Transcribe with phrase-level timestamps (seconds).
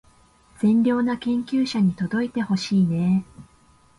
[0.57, 3.41] 善良な研究者に届いてほしいねー